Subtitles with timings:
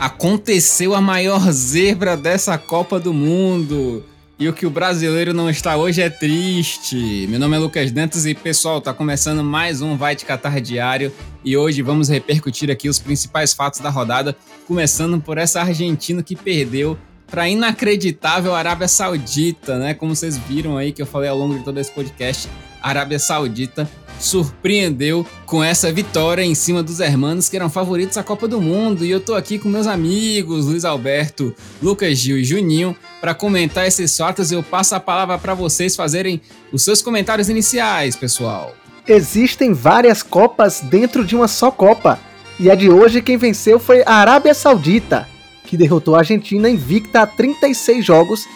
[0.00, 4.02] Aconteceu a maior zebra dessa Copa do Mundo.
[4.38, 7.26] E o que o brasileiro não está hoje é triste.
[7.28, 11.12] Meu nome é Lucas Dantas e, pessoal, tá começando mais um Vai de Catar Diário.
[11.44, 14.34] E hoje vamos repercutir aqui os principais fatos da rodada,
[14.66, 16.96] começando por essa Argentina que perdeu
[17.30, 19.92] para inacreditável Arábia Saudita, né?
[19.92, 22.48] Como vocês viram aí que eu falei ao longo de todo esse podcast,
[22.82, 23.86] Arábia Saudita
[24.20, 29.04] surpreendeu com essa vitória em cima dos hermanos que eram favoritos à Copa do Mundo.
[29.04, 33.86] E eu tô aqui com meus amigos Luiz Alberto, Lucas Gil e Juninho para comentar
[33.86, 34.52] esses fatos.
[34.52, 38.74] Eu passo a palavra para vocês fazerem os seus comentários iniciais, pessoal.
[39.08, 42.18] Existem várias Copas dentro de uma só Copa.
[42.58, 45.26] E a de hoje quem venceu foi a Arábia Saudita,
[45.64, 48.46] que derrotou a Argentina invicta a 36 jogos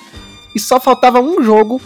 [0.54, 1.80] e só faltava um jogo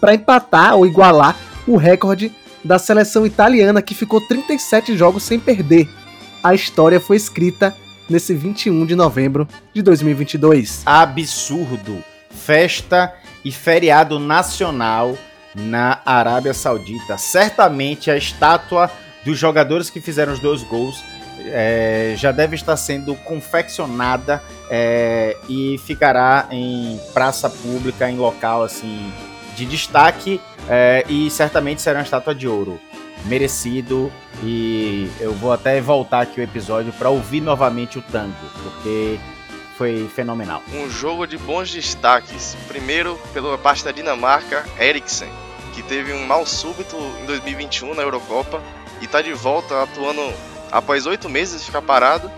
[0.00, 2.32] para empatar ou igualar o recorde
[2.64, 5.88] da seleção italiana que ficou 37 jogos sem perder.
[6.42, 7.74] A história foi escrita
[8.08, 10.82] nesse 21 de novembro de 2022.
[10.86, 12.02] Absurdo!
[12.30, 15.16] Festa e feriado nacional
[15.54, 17.18] na Arábia Saudita.
[17.18, 18.90] Certamente a estátua
[19.24, 21.02] dos jogadores que fizeram os dois gols
[21.46, 29.12] é, já deve estar sendo confeccionada é, e ficará em praça pública, em local assim
[29.56, 32.80] de destaque é, e certamente será uma estátua de ouro.
[33.24, 39.18] Merecido e eu vou até voltar aqui o episódio para ouvir novamente o tango, porque
[39.76, 40.62] foi fenomenal.
[40.72, 42.56] Um jogo de bons destaques.
[42.68, 45.30] Primeiro, pela parte da Dinamarca, Eriksen,
[45.74, 48.62] que teve um mal súbito em 2021 na Eurocopa
[49.00, 50.32] e está de volta atuando
[50.70, 52.30] após oito meses de ficar parado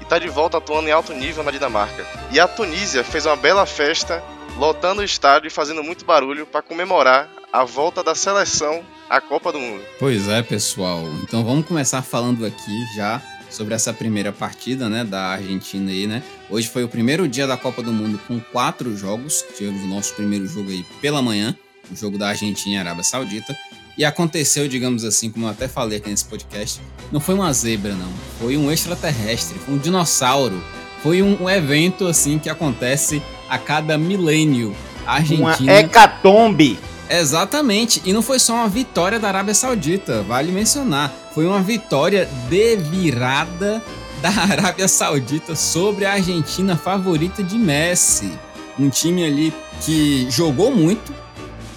[0.00, 2.04] e está de volta atuando em alto nível na Dinamarca.
[2.30, 4.22] E a Tunísia fez uma bela festa
[4.58, 9.50] lotando o estádio e fazendo muito barulho para comemorar a volta da seleção à Copa
[9.50, 9.82] do Mundo.
[9.98, 11.02] Pois é, pessoal.
[11.22, 16.22] Então vamos começar falando aqui já sobre essa primeira partida, né, da Argentina aí, né?
[16.50, 19.42] Hoje foi o primeiro dia da Copa do Mundo com quatro jogos.
[19.56, 21.56] Tivemos o nosso primeiro jogo aí pela manhã,
[21.90, 23.56] o jogo da Argentina e Arábia Saudita.
[23.96, 27.94] E aconteceu, digamos assim, como eu até falei aqui nesse podcast, não foi uma zebra,
[27.94, 28.12] não.
[28.38, 30.62] Foi um extraterrestre, foi um dinossauro.
[31.02, 34.76] Foi um, um evento, assim, que acontece a cada milênio.
[35.06, 35.72] A Argentina.
[35.72, 36.78] Uma hecatombe!
[37.08, 41.12] Exatamente, e não foi só uma vitória da Arábia Saudita, vale mencionar.
[41.32, 43.82] Foi uma vitória de virada
[44.20, 48.32] da Arábia Saudita sobre a Argentina favorita de Messi.
[48.78, 51.14] Um time ali que jogou muito,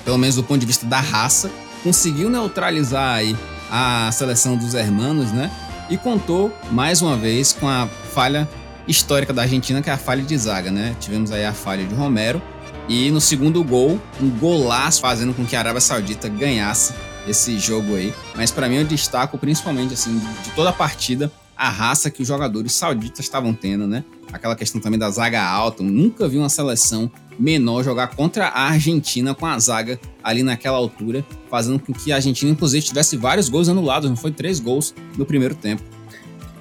[0.03, 1.51] pelo menos do ponto de vista da raça,
[1.83, 3.37] conseguiu neutralizar aí
[3.71, 5.51] a seleção dos hermanos, né?
[5.89, 8.49] E contou mais uma vez com a falha
[8.87, 10.95] histórica da Argentina, que é a falha de zaga, né?
[10.99, 12.41] Tivemos aí a falha de Romero
[12.89, 16.93] e no segundo gol, um golaço fazendo com que a Arábia Saudita ganhasse
[17.27, 18.11] esse jogo aí.
[18.35, 22.27] Mas para mim eu destaco principalmente assim de toda a partida a raça que os
[22.27, 24.05] jogadores sauditas estavam tendo, né?
[24.31, 25.83] Aquela questão também da zaga alta.
[25.83, 30.77] Eu nunca vi uma seleção menor jogar contra a Argentina com a zaga ali naquela
[30.77, 34.09] altura, fazendo com que a Argentina, inclusive, tivesse vários gols anulados.
[34.09, 35.83] Não foi três gols no primeiro tempo.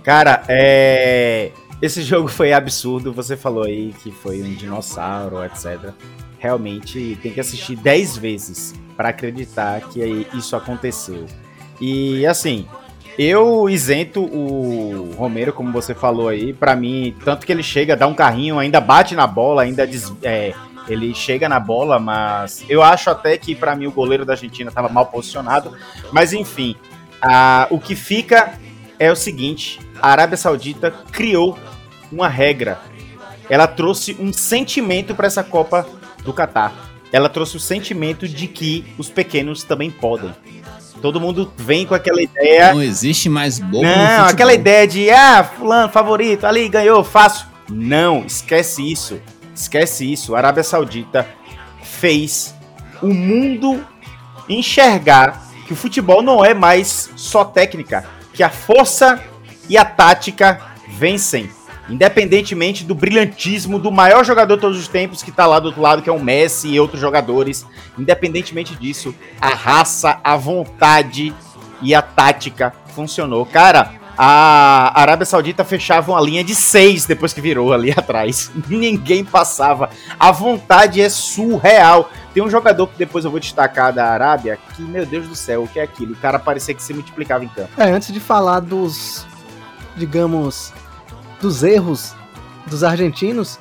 [0.03, 3.13] Cara, é esse jogo foi absurdo.
[3.13, 5.93] Você falou aí que foi um dinossauro, etc.
[6.39, 11.27] Realmente tem que assistir 10 vezes para acreditar que isso aconteceu.
[11.81, 12.67] E assim,
[13.19, 18.07] eu isento o Romero, como você falou aí, para mim, tanto que ele chega, dá
[18.07, 20.55] um carrinho, ainda bate na bola, ainda des, é,
[20.89, 24.69] ele chega na bola, mas eu acho até que para mim o goleiro da Argentina
[24.69, 25.73] estava mal posicionado.
[26.13, 26.77] Mas enfim,
[27.21, 28.55] a, o que fica
[28.99, 31.59] é o seguinte: a Arábia Saudita criou
[32.11, 32.81] uma regra.
[33.49, 35.87] Ela trouxe um sentimento para essa Copa
[36.23, 36.73] do Catar.
[37.13, 40.35] Ela trouxe o sentimento de que os pequenos também podem.
[41.01, 42.75] Todo mundo vem com aquela ideia.
[42.75, 43.83] Não existe mais bobo.
[43.83, 47.47] Não, aquela ideia de ah, fulano favorito, ali ganhou, fácil.
[47.71, 49.21] Não, esquece isso.
[49.55, 50.35] Esquece isso.
[50.35, 51.27] A Arábia Saudita
[51.83, 52.55] fez
[53.01, 53.85] o mundo
[54.49, 59.23] enxergar que o futebol não é mais só técnica, que a força
[59.69, 61.51] e a tática vencem
[61.89, 65.81] independentemente do brilhantismo do maior jogador de todos os tempos que tá lá do outro
[65.81, 67.67] lado, que é o Messi e outros jogadores,
[67.99, 71.35] independentemente disso, a raça, a vontade
[71.81, 73.47] e a tática funcionou.
[73.47, 78.51] Cara, a Arábia Saudita fechava uma linha de seis depois que virou ali atrás.
[78.69, 79.91] Ninguém passava.
[80.19, 82.11] A vontade é surreal.
[82.35, 85.63] Tem um jogador que depois eu vou destacar da Arábia que, meu Deus do céu,
[85.63, 86.15] o que é aquilo?
[86.15, 87.71] O cara parecia que se multiplicava em campo.
[87.77, 89.25] É, antes de falar dos,
[89.99, 90.73] digamos,
[91.41, 92.15] dos erros
[92.67, 93.59] dos argentinos,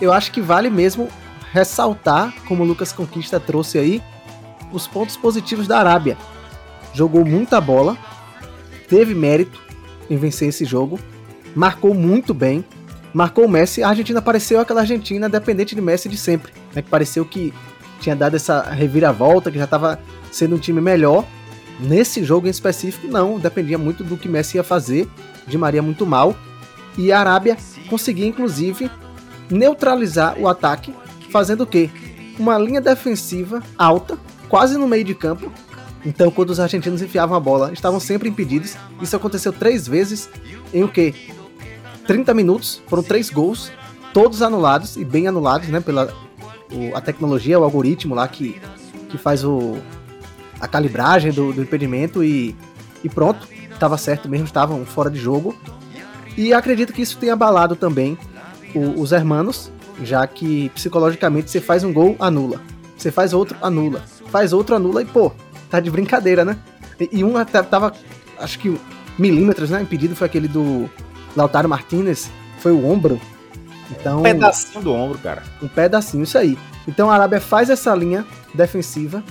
[0.00, 1.08] eu acho que vale mesmo
[1.52, 4.02] ressaltar, como o Lucas Conquista trouxe aí,
[4.72, 6.16] os pontos positivos da Arábia.
[6.92, 7.96] Jogou muita bola,
[8.88, 9.60] teve mérito
[10.10, 10.98] em vencer esse jogo,
[11.54, 12.64] marcou muito bem,
[13.12, 16.82] marcou o Messi, a Argentina pareceu aquela Argentina dependente de Messi de sempre, né?
[16.82, 17.54] Que pareceu que
[18.00, 19.98] tinha dado essa reviravolta, que já estava
[20.30, 21.24] sendo um time melhor.
[21.80, 25.08] Nesse jogo em específico, não, dependia muito do que Messi ia fazer,
[25.46, 26.36] de Maria muito mal.
[26.96, 27.56] E a Arábia
[27.88, 28.90] conseguia, inclusive,
[29.50, 30.94] neutralizar o ataque,
[31.30, 31.90] fazendo o quê?
[32.38, 34.18] Uma linha defensiva alta,
[34.48, 35.52] quase no meio de campo.
[36.04, 38.76] Então, quando os argentinos enfiavam a bola, estavam sempre impedidos.
[39.00, 40.28] Isso aconteceu três vezes
[40.72, 41.14] em o quê?
[42.06, 43.72] 30 minutos, foram três gols,
[44.12, 45.80] todos anulados e bem anulados, né?
[45.80, 46.14] Pela
[46.70, 48.60] o, a tecnologia, o algoritmo lá que,
[49.08, 49.78] que faz o,
[50.60, 52.54] a calibragem do, do impedimento e,
[53.02, 55.54] e pronto, estava certo mesmo, estavam fora de jogo.
[56.36, 58.18] E acredito que isso tenha abalado também
[58.74, 59.70] o, os hermanos,
[60.02, 62.60] já que psicologicamente você faz um gol, anula.
[62.96, 64.02] Você faz outro, anula.
[64.30, 65.32] Faz outro, anula e pô,
[65.70, 66.58] tá de brincadeira, né?
[66.98, 67.92] E, e um até tava,
[68.38, 68.78] acho que
[69.18, 69.82] milímetros, né?
[69.82, 70.88] Impedido foi aquele do
[71.36, 73.20] Lautaro Martinez, foi o ombro.
[73.90, 75.42] Então, um pedacinho do ombro, cara.
[75.62, 76.58] Um pedacinho, isso aí.
[76.88, 78.24] Então a Arábia faz essa linha
[78.54, 79.22] defensiva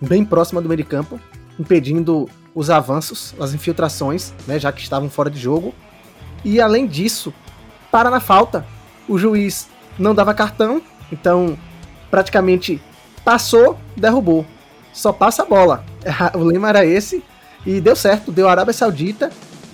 [0.00, 1.20] bem próxima do meio de campo,
[1.58, 5.72] impedindo os avanços, as infiltrações, né, já que estavam fora de jogo.
[6.44, 7.32] E além disso,
[7.88, 8.66] para na falta.
[9.08, 10.82] O juiz não dava cartão,
[11.12, 11.56] então
[12.10, 12.82] praticamente
[13.24, 14.44] passou, derrubou.
[14.92, 15.84] Só passa a bola.
[16.34, 17.22] O lema era esse
[17.64, 19.30] e deu certo, deu a Arábia Saudita.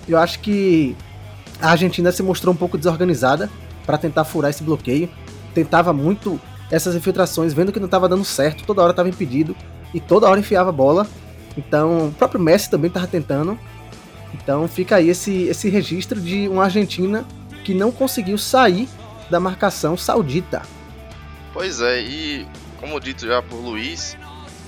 [0.07, 0.95] Eu acho que
[1.63, 3.49] a Argentina se mostrou um pouco desorganizada
[3.87, 5.09] para tentar furar esse bloqueio.
[5.55, 6.39] Tentava muito
[6.71, 9.57] essas infiltrações, vendo que não estava dando certo, toda hora estava impedido
[9.95, 11.07] e toda hora enfiava a bola.
[11.57, 13.59] Então, o próprio Messi também estava tentando.
[14.35, 17.25] Então, fica aí esse, esse registro de uma Argentina
[17.65, 18.89] que não conseguiu sair
[19.31, 20.63] da marcação saudita.
[21.53, 22.47] Pois é, e
[22.81, 24.17] como dito já por Luiz,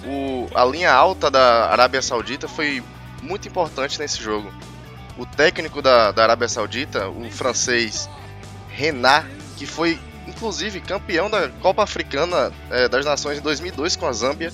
[0.04, 2.82] o, a linha alta da Arábia Saudita foi
[3.22, 4.52] muito importante nesse jogo.
[5.18, 8.08] O técnico da, da Arábia Saudita, o francês
[8.70, 14.12] Renat, que foi inclusive campeão da Copa Africana é, das Nações em 2002 com a
[14.12, 14.52] Zâmbia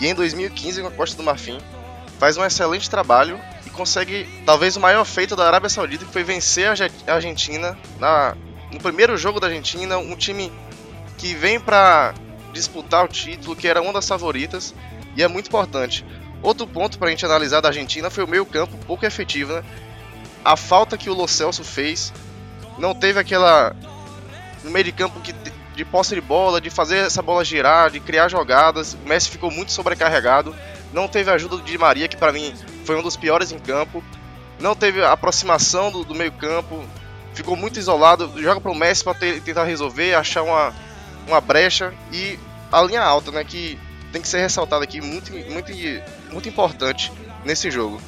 [0.00, 1.58] e em 2015 com a Costa do Marfim,
[2.18, 6.22] faz um excelente trabalho e consegue talvez o maior feito da Arábia Saudita, que foi
[6.22, 8.36] vencer a Argentina na,
[8.72, 10.52] no primeiro jogo da Argentina, um time
[11.18, 12.14] que vem para
[12.52, 14.74] disputar o título, que era uma das favoritas,
[15.16, 16.04] e é muito importante.
[16.42, 19.64] Outro ponto para a gente analisar da Argentina foi o meio campo pouco efetivo, né?
[20.44, 22.12] A falta que o Lo Celso fez,
[22.78, 23.74] não teve aquela
[24.62, 25.32] no meio de campo que
[25.74, 28.94] de posse de bola, de fazer essa bola girar, de criar jogadas.
[28.94, 30.54] O Messi ficou muito sobrecarregado.
[30.94, 32.54] Não teve a ajuda do Di Maria, que para mim
[32.86, 34.02] foi um dos piores em campo.
[34.58, 36.82] Não teve a aproximação do, do meio-campo.
[37.34, 38.32] Ficou muito isolado.
[38.40, 40.72] Joga para o Messi para tentar resolver, achar uma,
[41.26, 41.92] uma brecha.
[42.10, 42.38] E
[42.72, 43.44] a linha alta, né?
[43.44, 43.78] Que
[44.10, 45.72] tem que ser ressaltada aqui, muito, muito,
[46.32, 47.12] muito importante
[47.44, 48.00] nesse jogo.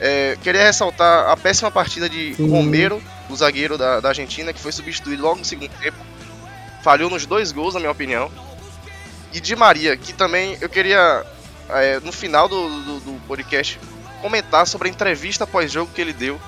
[0.00, 2.50] É, queria ressaltar a péssima partida de Sim.
[2.50, 3.00] Romero,
[3.30, 5.98] o zagueiro da, da Argentina, que foi substituído logo no segundo tempo
[6.82, 8.30] falhou nos dois gols, na minha opinião.
[9.32, 11.24] E de Maria, que também eu queria,
[11.74, 13.78] é, no final do, do, do, podcast,
[14.20, 16.40] comentar sobre a entrevista pós-jogo que ele deu,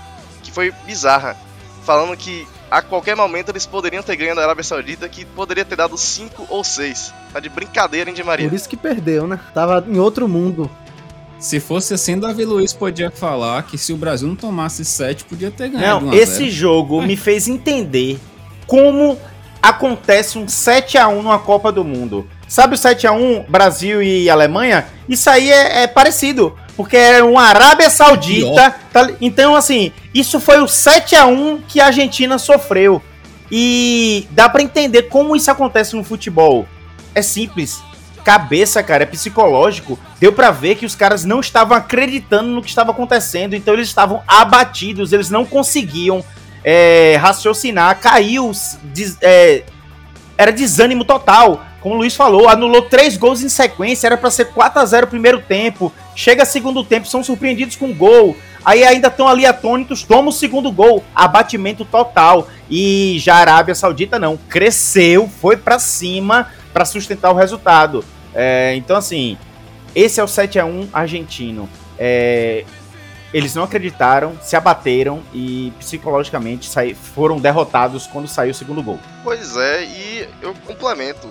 [0.42, 1.36] que foi bizarra.
[1.84, 5.76] Falando que a qualquer momento eles poderiam ter ganho da Arábia Saudita, que poderia ter
[5.76, 7.12] dado 5 ou 6.
[7.32, 8.48] Tá de brincadeira, hein, de Maria?
[8.48, 9.38] Por isso que perdeu, né?
[9.52, 10.70] Tava em outro mundo.
[11.38, 15.50] Se fosse assim, Davi Luiz podia falar que se o Brasil não tomasse 7, podia
[15.50, 16.06] ter ganhado.
[16.06, 18.19] Não, esse jogo me fez entender
[18.66, 19.19] como
[19.60, 22.26] acontece um 7 a 1 numa Copa do Mundo.
[22.55, 24.87] Sabe o 7 a 1 Brasil e Alemanha?
[25.08, 28.77] Isso aí é, é parecido, porque é uma Arábia Saudita.
[28.93, 33.03] Tá, então, assim, isso foi o 7 a 1 que a Argentina sofreu.
[33.51, 36.65] E dá para entender como isso acontece no futebol.
[37.13, 37.82] É simples.
[38.23, 39.99] Cabeça, cara, é psicológico.
[40.20, 43.89] Deu para ver que os caras não estavam acreditando no que estava acontecendo, então eles
[43.89, 46.25] estavam abatidos, eles não conseguiam
[46.63, 48.53] é, raciocinar, caiu,
[48.84, 49.65] des, é,
[50.36, 51.64] era desânimo total.
[51.81, 55.06] Como o Luiz falou, anulou três gols em sequência, era para ser 4 a 0
[55.06, 55.93] primeiro tempo.
[56.17, 58.36] Chega segundo tempo, são surpreendidos com gol.
[58.64, 62.48] Aí ainda estão ali atônitos, toma o segundo gol, abatimento total.
[62.70, 68.03] E já a Arábia Saudita não, cresceu, foi para cima para sustentar o resultado.
[68.34, 69.36] É, então assim,
[69.94, 71.69] esse é o 7 a 1 argentino.
[71.98, 72.64] É,
[73.34, 79.00] eles não acreditaram, se abateram e psicologicamente saí, foram derrotados quando saiu o segundo gol.
[79.24, 81.29] Pois é, e eu complemento.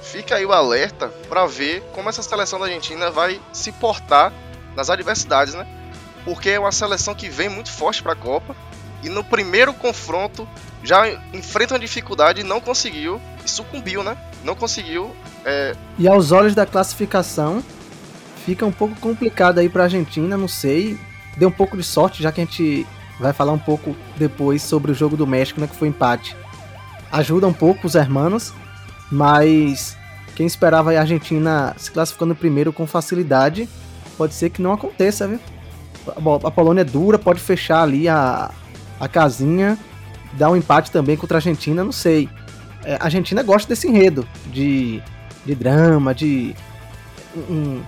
[0.00, 4.32] Fica aí o alerta para ver como essa seleção da Argentina vai se portar
[4.74, 5.66] nas adversidades, né?
[6.24, 8.56] Porque é uma seleção que vem muito forte para a Copa
[9.02, 10.48] e no primeiro confronto
[10.82, 14.16] já enfrenta uma dificuldade e não conseguiu e sucumbiu, né?
[14.42, 15.14] Não conseguiu.
[15.44, 15.76] É...
[15.98, 17.62] E aos olhos da classificação,
[18.46, 20.98] fica um pouco complicado aí para a Argentina, não sei
[21.36, 22.86] deu um pouco de sorte, já que a gente
[23.18, 26.36] vai falar um pouco depois sobre o jogo do México, né, que foi empate.
[27.10, 28.52] ajuda um pouco os hermanos,
[29.10, 29.96] mas
[30.34, 33.68] quem esperava a Argentina se classificando primeiro com facilidade,
[34.16, 35.38] pode ser que não aconteça, viu?
[36.44, 38.50] A Polônia é dura, pode fechar ali a,
[38.98, 39.78] a casinha,
[40.32, 42.28] dar um empate também contra a Argentina, não sei.
[42.84, 45.02] É, a Argentina gosta desse enredo de,
[45.44, 46.56] de drama, de
[47.36, 47.82] um,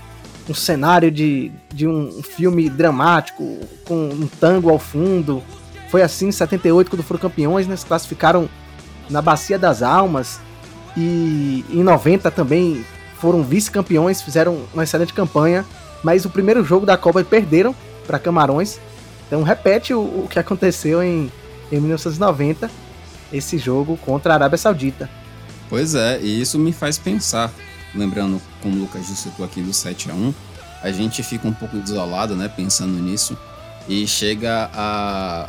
[0.48, 5.42] um cenário de, de um filme dramático, com um tango ao fundo.
[5.88, 7.76] Foi assim em 78, quando foram campeões, né?
[7.76, 8.48] Se classificaram
[9.08, 10.40] na Bacia das Almas.
[10.96, 12.84] E em 90 também
[13.18, 15.64] foram vice-campeões, fizeram uma excelente campanha.
[16.02, 17.74] Mas o primeiro jogo da Copa perderam
[18.06, 18.78] para Camarões.
[19.26, 21.32] Então repete o, o que aconteceu em,
[21.72, 22.70] em 1990,
[23.32, 25.08] esse jogo contra a Arábia Saudita.
[25.70, 27.50] Pois é, e isso me faz pensar
[27.94, 30.34] lembrando, como o Lucas disse aqui do 7 a 1
[30.84, 33.36] a gente fica um pouco desolado, né, pensando nisso,
[33.88, 35.48] e chega a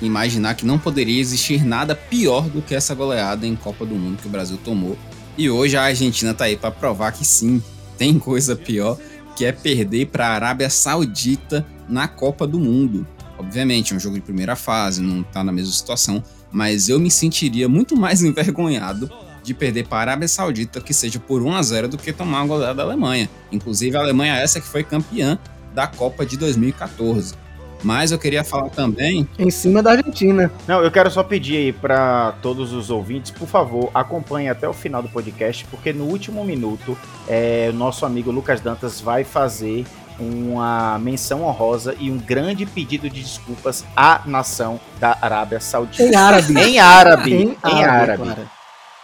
[0.00, 4.16] imaginar que não poderia existir nada pior do que essa goleada em Copa do Mundo
[4.20, 4.96] que o Brasil tomou.
[5.36, 7.62] E hoje a Argentina tá aí para provar que sim,
[7.98, 8.96] tem coisa pior,
[9.36, 13.06] que é perder para a Arábia Saudita na Copa do Mundo.
[13.38, 17.10] Obviamente, é um jogo de primeira fase, não tá na mesma situação, mas eu me
[17.10, 19.10] sentiria muito mais envergonhado
[19.42, 22.38] de perder para a Arábia Saudita, que seja por 1 a 0 do que tomar
[22.38, 23.28] uma goleada da Alemanha.
[23.50, 25.38] Inclusive a Alemanha essa que foi campeã
[25.74, 27.34] da Copa de 2014.
[27.82, 29.28] Mas eu queria falar também.
[29.38, 30.50] Em cima da Argentina.
[30.68, 34.72] Não, eu quero só pedir aí para todos os ouvintes, por favor, acompanhem até o
[34.72, 36.96] final do podcast, porque no último minuto
[37.26, 39.84] é, o nosso amigo Lucas Dantas vai fazer
[40.18, 46.04] uma menção honrosa e um grande pedido de desculpas à nação da Arábia Saudita.
[46.04, 46.60] Em árabe.
[46.60, 47.34] em árabe.
[47.34, 48.28] Em, em árabe.
[48.28, 48.61] árabe.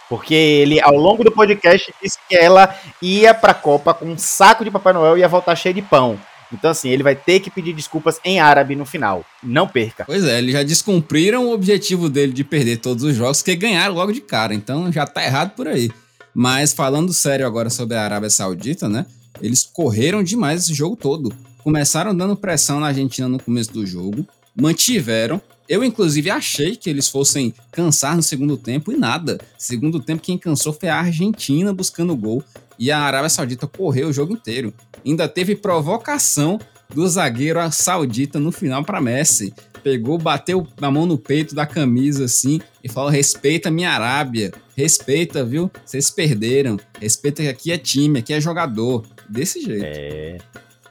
[0.09, 4.65] Porque ele, ao longo do podcast, disse que ela ia pra Copa com um saco
[4.65, 6.19] de Papai Noel e ia voltar cheio de pão.
[6.51, 9.23] Então, assim, ele vai ter que pedir desculpas em árabe no final.
[9.43, 10.05] Não perca.
[10.05, 13.93] Pois é, eles já descumpriram o objetivo dele de perder todos os jogos, que ganharam
[13.93, 14.53] logo de cara.
[14.53, 15.91] Então já tá errado por aí.
[16.33, 19.05] Mas falando sério agora sobre a Arábia Saudita, né?
[19.41, 21.31] Eles correram demais esse jogo todo.
[21.63, 24.25] Começaram dando pressão na Argentina no começo do jogo,
[24.55, 25.39] mantiveram,
[25.69, 29.37] eu, inclusive, achei que eles fossem cansar no segundo tempo e nada.
[29.55, 32.43] Segundo tempo, quem cansou foi a Argentina buscando gol
[32.79, 34.73] e a Arábia Saudita correu o jogo inteiro.
[35.05, 36.59] Ainda teve provocação
[36.91, 39.53] do zagueiro saudita no final para Messi.
[39.83, 45.45] Pegou, bateu a mão no peito da camisa assim e falou: respeita minha Arábia, respeita,
[45.45, 45.69] viu?
[45.85, 49.05] Vocês perderam, respeita que aqui é time, aqui é jogador.
[49.29, 49.85] Desse jeito.
[49.85, 50.39] É.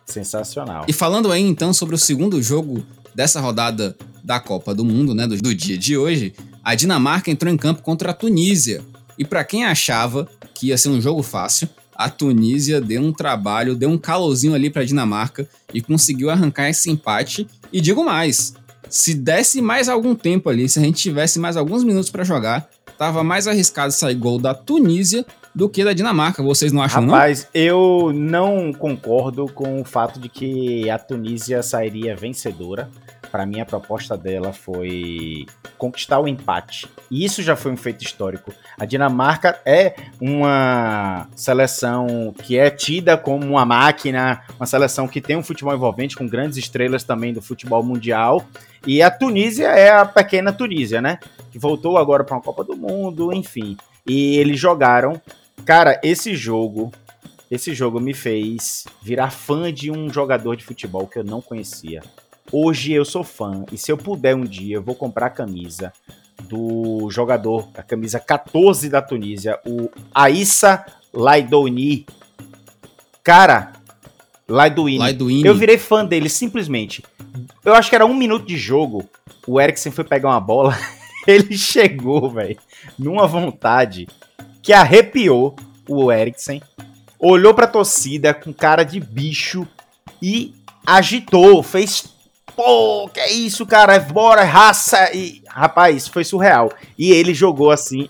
[0.07, 0.87] Sensacional.
[0.87, 3.97] E falando aí então sobre o segundo jogo dessa rodada
[4.29, 7.81] da Copa do Mundo, né, do, do dia de hoje, a Dinamarca entrou em campo
[7.81, 8.83] contra a Tunísia.
[9.19, 11.67] E para quem achava que ia ser um jogo fácil,
[11.97, 16.69] a Tunísia deu um trabalho, deu um calorzinho ali para a Dinamarca e conseguiu arrancar
[16.69, 17.49] esse empate.
[17.73, 18.53] E digo mais,
[18.91, 22.69] se desse mais algum tempo ali, se a gente tivesse mais alguns minutos para jogar,
[22.99, 26.43] tava mais arriscado sair gol da Tunísia do que da Dinamarca.
[26.43, 27.63] Vocês não acham, Rapaz, não?
[27.63, 32.91] eu não concordo com o fato de que a Tunísia sairia vencedora.
[33.31, 36.89] Para mim, a proposta dela foi conquistar o empate.
[37.11, 38.53] E isso já foi um feito histórico.
[38.79, 45.37] A Dinamarca é uma seleção que é tida como uma máquina, uma seleção que tem
[45.37, 48.45] um futebol envolvente com grandes estrelas também do futebol mundial.
[48.87, 51.19] E a Tunísia é a pequena Tunísia, né?
[51.51, 53.77] Que voltou agora para uma Copa do Mundo, enfim.
[54.07, 55.21] E eles jogaram.
[55.65, 56.93] Cara, esse jogo,
[57.51, 62.03] esse jogo me fez virar fã de um jogador de futebol que eu não conhecia.
[62.51, 65.93] Hoje eu sou fã e se eu puder um dia eu vou comprar a camisa
[66.45, 72.07] do jogador, a camisa 14 da Tunísia, o Aissa Laidouni.
[73.23, 73.73] Cara,
[74.49, 74.99] Laidouni.
[74.99, 75.45] Laidouni.
[75.45, 77.05] Eu virei fã dele simplesmente.
[77.65, 79.05] Eu acho que era um minuto de jogo.
[79.47, 80.77] O Eriksen foi pegar uma bola.
[81.27, 82.59] ele chegou, velho,
[82.99, 84.09] numa vontade
[84.63, 85.55] que arrepiou
[85.87, 86.63] o Eriksen.
[87.19, 89.67] Olhou pra torcida com cara de bicho
[90.23, 90.55] e
[90.87, 92.18] agitou, fez
[92.59, 93.97] pô, que é isso, cara?
[94.01, 95.15] Bora, raça.
[95.15, 96.73] E, rapaz, foi surreal.
[96.99, 98.09] E ele jogou assim.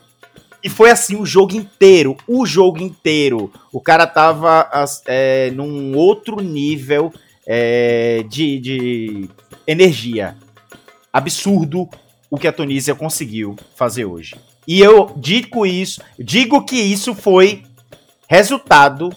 [0.64, 2.16] E foi assim o jogo inteiro.
[2.26, 3.52] O jogo inteiro.
[3.70, 4.66] O cara tava
[5.04, 7.12] é, num outro nível
[7.46, 9.28] é, de, de
[9.66, 10.34] energia.
[11.12, 11.86] Absurdo
[12.30, 14.34] o que a Tunísia conseguiu fazer hoje.
[14.66, 17.62] E eu digo isso, digo que isso foi
[18.26, 19.10] resultado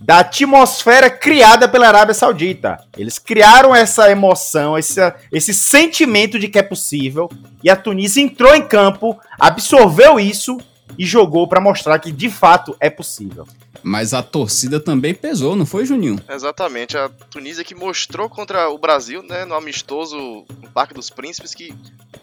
[0.00, 2.82] da atmosfera criada pela Arábia Saudita.
[2.96, 7.28] Eles criaram essa emoção, esse, esse sentimento de que é possível,
[7.62, 10.58] e a Tunísia entrou em campo, absorveu isso
[10.98, 13.46] e jogou para mostrar que de fato é possível.
[13.82, 16.20] Mas a torcida também pesou, não foi, Juninho?
[16.28, 21.54] Exatamente, a Tunísia que mostrou contra o Brasil, né, no amistoso no Parque dos Príncipes,
[21.54, 21.74] que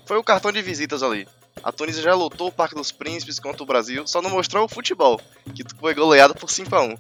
[0.06, 1.28] foi o cartão de visitas ali.
[1.64, 4.70] A Tunísia já lutou o Parque dos Príncipes contra o Brasil, só não mostrou o
[4.70, 5.20] futebol,
[5.56, 6.96] que foi goleado por 5 a 1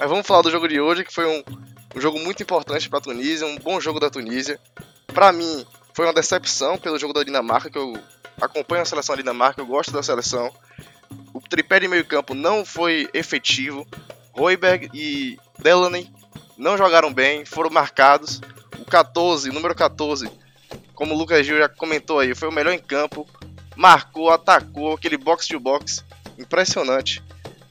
[0.00, 1.44] Mas vamos falar do jogo de hoje, que foi um,
[1.94, 4.58] um jogo muito importante para a Tunísia, um bom jogo da Tunísia.
[5.08, 7.92] Para mim, foi uma decepção pelo jogo da Dinamarca, que eu
[8.40, 10.50] acompanho a seleção da Dinamarca, eu gosto da seleção.
[11.34, 13.86] O tripé de meio campo não foi efetivo.
[14.32, 16.10] Royberg e Delaney
[16.56, 18.40] não jogaram bem, foram marcados.
[18.78, 20.30] O 14, o número 14,
[20.94, 23.28] como o Lucas Gil já comentou aí, foi o melhor em campo
[23.76, 26.02] marcou, atacou, aquele box to box
[26.38, 27.22] impressionante.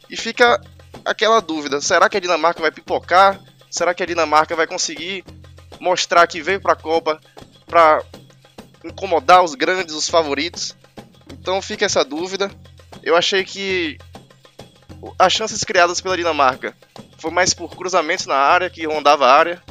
[0.07, 0.61] E fica
[1.09, 3.39] aquela dúvida: será que a Dinamarca vai pipocar?
[3.69, 5.23] Será que a Dinamarca vai conseguir
[5.79, 7.19] mostrar que veio para a Copa
[7.65, 8.03] para
[8.83, 10.75] incomodar os grandes, os favoritos?
[11.33, 12.51] Então fica essa dúvida.
[13.03, 13.97] Eu achei que
[15.17, 16.75] as chances criadas pela Dinamarca
[17.17, 19.61] foi mais por cruzamentos na área, que rondava a área,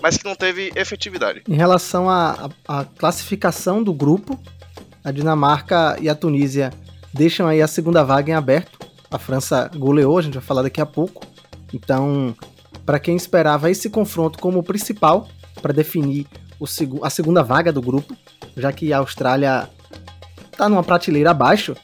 [0.00, 1.42] mas que não teve efetividade.
[1.48, 4.40] Em relação à classificação do grupo,
[5.04, 6.72] a Dinamarca e a Tunísia
[7.12, 8.91] deixam aí a segunda vaga em aberto.
[9.12, 11.26] A França goleou, a gente vai falar daqui a pouco.
[11.72, 12.34] Então,
[12.86, 15.28] para quem esperava esse confronto como principal
[15.60, 16.26] para definir
[16.66, 18.16] seg a segunda vaga do grupo,
[18.56, 19.68] já que a Austrália
[20.50, 21.76] está numa prateleira abaixo,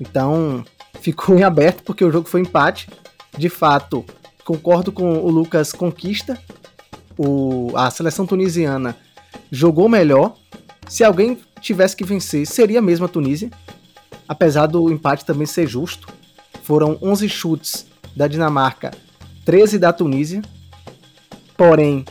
[0.00, 0.64] então
[1.00, 2.88] ficou em aberto porque o jogo foi empate.
[3.36, 4.04] De fato,
[4.44, 6.38] concordo com o Lucas Conquista.
[7.16, 8.96] O, a seleção tunisiana
[9.50, 10.34] jogou melhor.
[10.88, 13.50] Se alguém tivesse que vencer, seria mesmo a Tunísia,
[14.28, 16.08] apesar do empate também ser justo.
[16.62, 18.92] Foram 11 chutes da Dinamarca,
[19.44, 20.42] 13 da Tunísia.
[21.56, 22.04] Porém,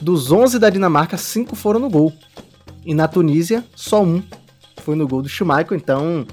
[0.00, 2.12] dos 11 da Dinamarca, 5 foram no gol.
[2.84, 4.22] E na Tunísia, só um
[4.82, 6.24] foi no gol do Schmeichel, então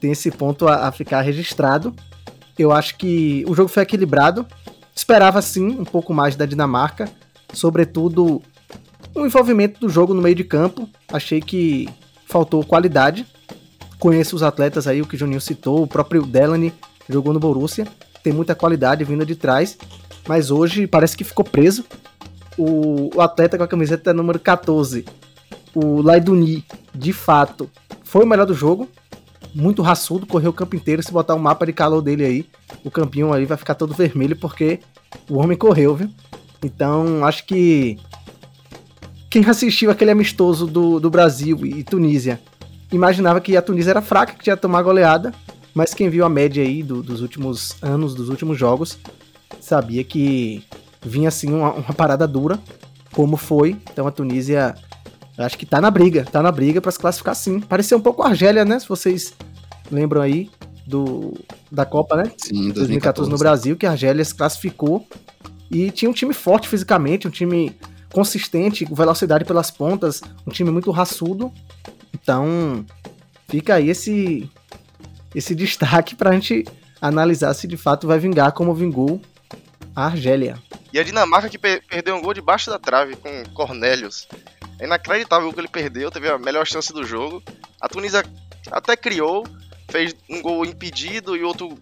[0.00, 1.94] tem esse ponto a, a ficar registrado.
[2.58, 4.46] Eu acho que o jogo foi equilibrado.
[4.96, 7.10] Esperava sim um pouco mais da Dinamarca,
[7.52, 8.40] sobretudo
[9.14, 10.88] o envolvimento do jogo no meio de campo.
[11.12, 11.88] Achei que
[12.26, 13.26] faltou qualidade.
[13.98, 16.72] Conheço os atletas aí, o que o Juninho citou, o próprio Delaney
[17.10, 17.86] jogou no Borussia,
[18.22, 19.78] tem muita qualidade vinda de trás,
[20.28, 21.84] mas hoje parece que ficou preso.
[22.58, 25.04] O, o atleta com a camiseta número 14,
[25.74, 27.70] o Laiduni, de fato,
[28.04, 28.88] foi o melhor do jogo,
[29.54, 31.02] muito raçudo, correu o campo inteiro.
[31.02, 32.46] Se botar um mapa de calor dele aí,
[32.84, 34.80] o campinho aí vai ficar todo vermelho porque
[35.28, 36.10] o homem correu, viu?
[36.62, 37.98] Então, acho que
[39.28, 42.40] quem assistiu aquele amistoso do, do Brasil e Tunísia
[42.92, 45.32] imaginava que a Tunísia era fraca, que ia tomar goleada,
[45.74, 48.98] mas quem viu a média aí do, dos últimos anos, dos últimos jogos,
[49.60, 50.64] sabia que
[51.02, 52.58] vinha assim uma, uma parada dura,
[53.12, 53.76] como foi.
[53.92, 54.74] Então a Tunísia,
[55.38, 57.60] acho que tá na briga, tá na briga para se classificar sim.
[57.60, 58.78] Pareceu um pouco a Argélia, né?
[58.78, 59.34] Se vocês
[59.90, 60.50] lembram aí
[60.86, 61.34] do
[61.70, 62.24] da Copa, né?
[62.36, 65.06] Sim, 2014, 2014 no Brasil, que a Argélia se classificou
[65.70, 67.76] e tinha um time forte fisicamente, um time
[68.12, 71.52] consistente, velocidade pelas pontas, um time muito raçudo.
[72.12, 72.84] Então,
[73.48, 74.50] fica aí esse
[75.34, 76.64] esse destaque pra gente
[77.00, 79.20] analisar se de fato vai vingar como vingou
[79.94, 80.58] a Argélia.
[80.92, 84.28] E a Dinamarca que per perdeu um gol debaixo da trave com Cornelius.
[84.78, 87.42] É inacreditável o que ele perdeu, teve a melhor chance do jogo.
[87.80, 88.24] A Tunísia
[88.70, 89.46] até criou,
[89.90, 91.78] fez um gol impedido e outro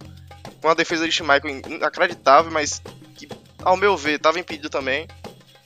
[0.60, 2.82] com a defesa de Schmeichel inacreditável, mas
[3.14, 3.28] que,
[3.62, 5.06] ao meu ver, estava impedido também.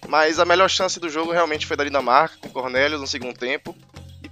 [0.08, 3.74] Mas a melhor chance do jogo realmente foi da Dinamarca, com Cornelius no segundo tempo.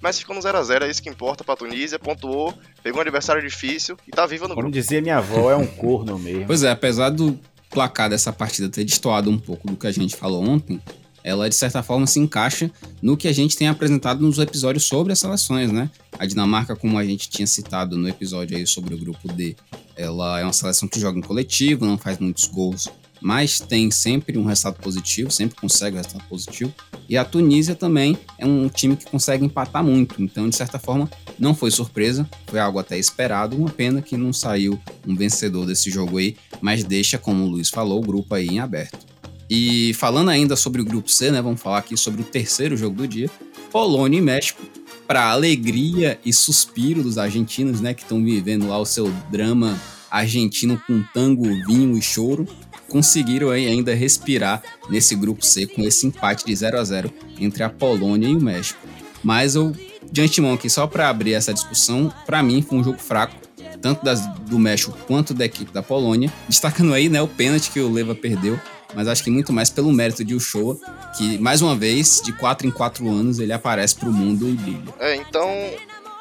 [0.01, 1.99] Mas ficou no 0x0, é isso que importa pra Tunísia.
[1.99, 4.73] Pontuou, pegou um adversário difícil e tá viva no Como grupo.
[4.73, 6.47] dizia minha avó, é um corno mesmo.
[6.47, 7.39] Pois é, apesar do
[7.71, 10.81] placar dessa partida ter destoado um pouco do que a gente falou ontem,
[11.23, 12.71] ela de certa forma se encaixa
[13.03, 15.91] no que a gente tem apresentado nos episódios sobre as seleções, né?
[16.19, 19.55] A Dinamarca, como a gente tinha citado no episódio aí sobre o grupo D,
[19.95, 22.89] ela é uma seleção que joga em coletivo, não faz muitos gols
[23.21, 26.73] mas tem sempre um resultado positivo, sempre consegue um resultado positivo.
[27.09, 31.11] E a Tunísia também é um time que consegue empatar muito, então de certa forma
[31.39, 35.91] não foi surpresa, foi algo até esperado, uma pena que não saiu um vencedor desse
[35.91, 39.11] jogo aí, mas deixa, como o Luiz falou, o grupo aí em aberto.
[39.49, 42.97] E falando ainda sobre o grupo C, né, vamos falar aqui sobre o terceiro jogo
[42.97, 43.29] do dia,
[43.73, 44.63] Polônia e México,
[45.07, 49.77] para alegria e suspiro dos argentinos, né, que estão vivendo lá o seu drama
[50.09, 52.47] argentino com tango, vinho e choro
[52.91, 57.71] conseguiram ainda respirar nesse grupo C com esse empate de 0 a 0 entre a
[57.71, 58.81] Polônia e o México.
[59.23, 59.73] Mas eu,
[60.11, 63.35] de antemão aqui, só para abrir essa discussão, para mim foi um jogo fraco,
[63.81, 67.81] tanto das, do México quanto da equipe da Polônia, destacando aí né, o pênalti que
[67.81, 68.59] o Leva perdeu,
[68.95, 70.77] mas acho que muito mais pelo mérito de Uchoa,
[71.17, 74.53] que mais uma vez, de 4 em 4 anos, ele aparece para o mundo e
[74.53, 74.95] brilha.
[74.99, 75.50] É, então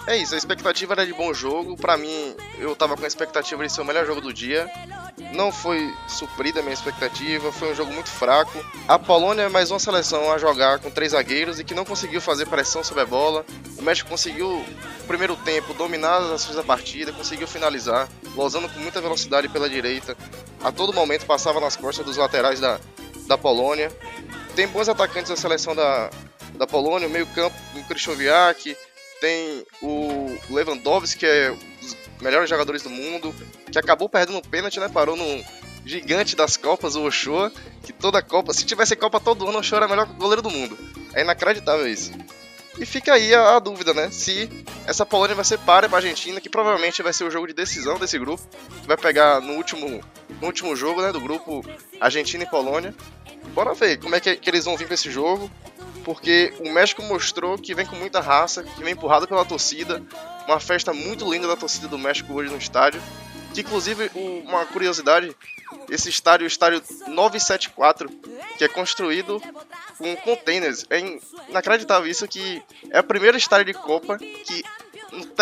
[0.09, 1.77] é isso, a expectativa era de bom jogo.
[1.77, 4.67] Para mim, eu tava com a expectativa de ser o melhor jogo do dia.
[5.33, 8.65] não foi suprida a minha expectativa, foi um jogo muito fraco.
[8.87, 12.19] A Polônia é mais uma seleção a jogar com três zagueiros e que não conseguiu
[12.19, 13.45] fazer pressão sobre a bola.
[13.77, 14.65] O México conseguiu,
[14.99, 19.69] no primeiro tempo, dominar as ações da partida, conseguiu finalizar, losando com muita velocidade pela
[19.69, 20.17] direita.
[20.63, 22.79] A todo momento passava nas costas dos laterais da,
[23.27, 23.91] da Polônia.
[24.55, 26.09] Tem bons atacantes da seleção da,
[26.55, 28.75] da Polônia, o meio-campo, o Krychowiak,
[29.19, 31.55] tem o Lewandowski, que é
[32.21, 33.33] melhores jogadores do mundo,
[33.71, 34.89] que acabou perdendo um pênalti, né?
[34.89, 35.43] Parou no
[35.85, 37.51] gigante das Copas, o Ochoa,
[37.83, 40.49] que toda Copa, se tivesse Copa todo ano, o Ochoa era o melhor goleiro do
[40.49, 40.77] mundo.
[41.13, 42.11] É inacreditável isso.
[42.77, 44.09] E fica aí a, a dúvida, né?
[44.09, 44.49] Se
[44.87, 47.99] essa Polônia vai ser para a Argentina, que provavelmente vai ser o jogo de decisão
[47.99, 48.41] desse grupo,
[48.85, 50.01] vai pegar no último,
[50.39, 51.11] no último jogo, né?
[51.11, 51.63] Do grupo
[51.99, 52.93] Argentina e Polônia.
[53.53, 55.51] Bora ver como é que, que eles vão vir para esse jogo
[56.09, 60.01] porque o México mostrou que vem com muita raça, que vem empurrado pela torcida,
[60.47, 62.99] uma festa muito linda da torcida do México hoje no estádio.
[63.53, 64.09] Que inclusive,
[64.43, 65.35] uma curiosidade,
[65.87, 68.09] esse estádio, o estádio 974,
[68.57, 69.39] que é construído
[69.99, 70.83] com containers.
[70.89, 70.99] É
[71.47, 74.63] inacreditável isso que é o primeiro estádio de Copa que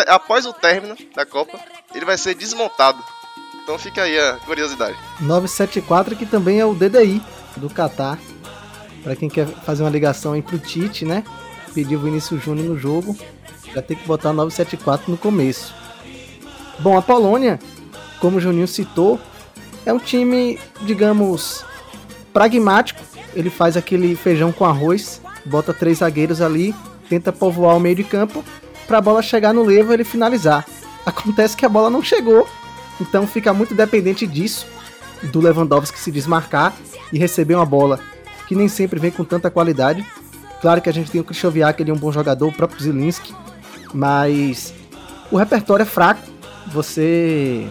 [0.06, 1.58] após o término da Copa,
[1.94, 3.02] ele vai ser desmontado.
[3.62, 4.98] Então fica aí a curiosidade.
[5.18, 7.22] 974 que também é o DDI
[7.56, 8.18] do Qatar.
[9.02, 11.24] Para quem quer fazer uma ligação aí pro Tite, né?
[11.74, 13.16] Pediu o Vinícius Júnior no jogo
[13.74, 15.74] já tem que botar 974 no começo.
[16.78, 17.58] Bom, a Polônia,
[18.20, 19.20] como o Juninho citou,
[19.84, 21.64] é um time, digamos,
[22.32, 23.00] pragmático.
[23.34, 26.74] Ele faz aquele feijão com arroz, bota três zagueiros ali,
[27.08, 28.44] tenta povoar o meio de campo
[28.86, 30.66] para a bola chegar no levo e ele finalizar.
[31.04, 32.46] Acontece que a bola não chegou,
[33.00, 34.66] então fica muito dependente disso,
[35.22, 36.74] do Lewandowski se desmarcar
[37.12, 38.00] e receber uma bola
[38.48, 40.04] que nem sempre vem com tanta qualidade.
[40.60, 43.34] Claro que a gente tem o Krychowiak, ele é um bom jogador, o próprio Zilinski,
[43.92, 44.74] mas
[45.30, 46.22] o repertório é fraco.
[46.68, 47.68] Você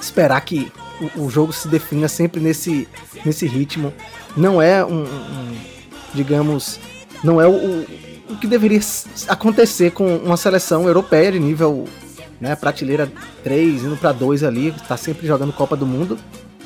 [0.00, 0.72] esperar que
[1.16, 2.88] o, o jogo se defina sempre nesse,
[3.24, 3.92] nesse ritmo
[4.36, 5.56] não é um, um
[6.14, 6.78] digamos,
[7.22, 7.84] não é o,
[8.30, 8.80] o que deveria
[9.26, 11.86] acontecer com uma seleção europeia de nível
[12.40, 13.10] né, prateleira
[13.42, 16.16] 3, indo para 2 ali, está sempre jogando Copa do Mundo,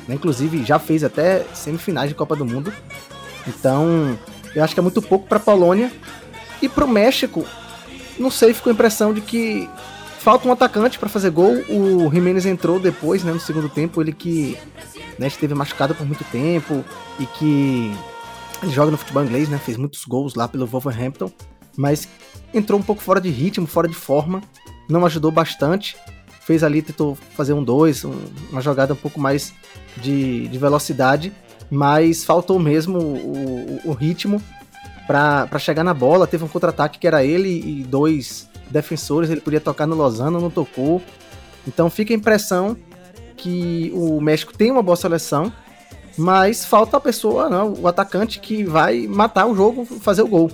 [0.07, 2.71] né, inclusive já fez até semifinais de Copa do Mundo.
[3.47, 4.17] Então,
[4.55, 5.91] eu acho que é muito pouco para a Polônia.
[6.61, 7.45] E para o México
[8.17, 9.69] não sei, ficou a impressão de que
[10.19, 11.53] falta um atacante para fazer gol.
[11.69, 14.57] O Jimenez entrou depois, né, no segundo tempo, ele que
[15.17, 16.83] né, esteve machucado por muito tempo
[17.19, 17.91] e que
[18.61, 21.31] ele joga no futebol inglês, né, fez muitos gols lá pelo Wolverhampton,
[21.75, 22.07] mas
[22.53, 24.41] entrou um pouco fora de ritmo, fora de forma,
[24.87, 25.97] não ajudou bastante.
[26.41, 28.13] Fez ali, tentou fazer um 2, um,
[28.51, 29.53] uma jogada um pouco mais
[29.97, 31.31] de, de velocidade,
[31.73, 34.39] mas faltou mesmo o, o, o ritmo
[35.07, 36.27] para chegar na bola.
[36.27, 40.51] Teve um contra-ataque que era ele e dois defensores, ele podia tocar no Lozano, não
[40.51, 41.01] tocou.
[41.67, 42.77] Então fica a impressão
[43.35, 45.51] que o México tem uma boa seleção,
[46.15, 50.51] mas falta a pessoa, não, o atacante que vai matar o jogo, fazer o gol.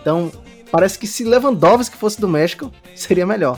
[0.00, 0.32] Então
[0.72, 3.56] parece que se Lewandowski fosse do México, seria melhor.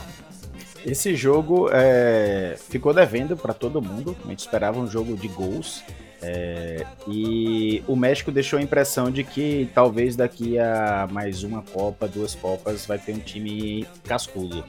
[0.84, 4.14] Esse jogo é, ficou devendo para todo mundo.
[4.24, 5.82] A gente esperava um jogo de gols.
[6.20, 12.08] É, e o México deixou a impressão de que talvez daqui a mais uma Copa,
[12.08, 14.64] duas Copas, vai ter um time cascudo.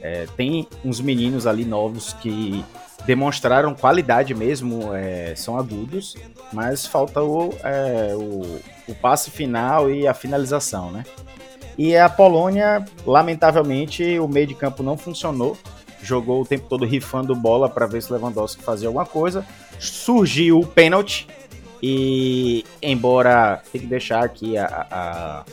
[0.00, 2.64] É, tem uns meninos ali novos que
[3.04, 6.16] demonstraram qualidade mesmo, é, são agudos,
[6.52, 11.04] mas falta o, é, o, o passe final e a finalização, né?
[11.76, 15.56] E a Polônia, lamentavelmente, o meio de campo não funcionou.
[16.02, 19.44] Jogou o tempo todo rifando bola para ver se Lewandowski fazia alguma coisa
[19.82, 21.26] surgiu o pênalti.
[21.82, 25.44] E embora tem que deixar aqui a, a,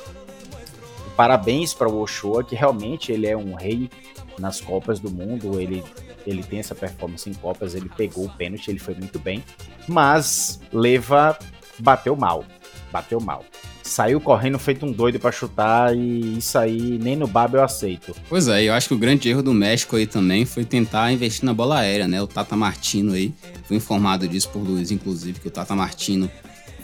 [1.15, 3.89] parabéns para o Ochoa, que realmente ele é um rei
[4.37, 5.83] nas Copas do Mundo, ele,
[6.27, 9.43] ele tem essa performance em Copas, ele pegou o pênalti, ele foi muito bem,
[9.87, 11.37] mas Leva
[11.79, 12.45] bateu mal,
[12.91, 13.43] bateu mal
[13.89, 18.15] saiu correndo feito um doido para chutar e isso aí nem no Babo eu aceito.
[18.27, 21.45] Pois é, eu acho que o grande erro do México aí também foi tentar investir
[21.45, 22.21] na bola aérea, né?
[22.21, 26.29] O Tata Martino aí, foi informado disso por Luiz, inclusive, que o Tata Martino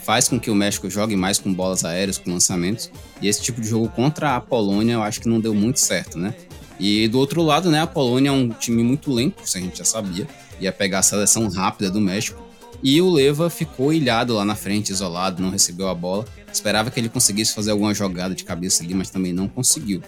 [0.02, 2.90] faz com que o México jogue mais com bolas aéreas, com lançamentos.
[3.20, 6.16] E esse tipo de jogo contra a Polônia eu acho que não deu muito certo,
[6.16, 6.34] né?
[6.78, 9.78] E do outro lado, né, a Polônia é um time muito lento, isso a gente
[9.78, 10.28] já sabia.
[10.60, 12.40] Ia pegar a seleção rápida do México.
[12.82, 16.24] E o Leva ficou ilhado lá na frente, isolado, não recebeu a bola.
[16.56, 20.02] Esperava que ele conseguisse fazer alguma jogada de cabeça ali, mas também não conseguiu.